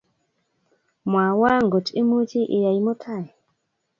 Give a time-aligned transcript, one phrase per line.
[1.09, 3.27] Mwawa ngot imuchi iyai mutai